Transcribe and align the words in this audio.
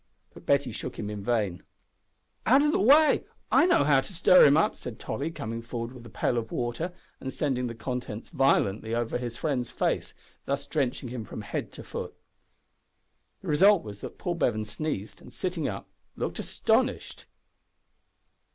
But 0.33 0.47
Betty 0.47 0.71
shook 0.71 0.97
him 0.97 1.11
in 1.11 1.23
vain. 1.23 1.61
"Out 2.47 2.63
o' 2.63 2.71
the 2.71 2.79
way, 2.79 3.23
I 3.51 3.67
know 3.67 3.83
how 3.83 4.01
to 4.01 4.13
stir 4.13 4.47
him 4.47 4.57
up," 4.57 4.75
said 4.75 4.97
Tolly, 4.97 5.29
coming 5.29 5.61
forward 5.61 5.91
with 5.93 6.03
a 6.03 6.09
pail 6.09 6.39
of 6.39 6.51
water 6.51 6.91
and 7.19 7.31
sending 7.31 7.67
the 7.67 7.75
contents 7.75 8.31
violently 8.31 8.93
into 8.93 9.19
his 9.19 9.37
friend's 9.37 9.69
face 9.69 10.15
thus 10.45 10.65
drenching 10.65 11.09
him 11.09 11.23
from 11.23 11.41
head 11.43 11.71
to 11.73 11.83
foot. 11.83 12.15
The 13.41 13.49
result 13.49 13.83
was 13.83 13.99
that 13.99 14.17
Paul 14.17 14.33
Bevan 14.33 14.65
sneezed, 14.65 15.21
and, 15.21 15.31
sitting 15.31 15.67
up, 15.67 15.87
looked 16.15 16.39
astonished. 16.39 17.27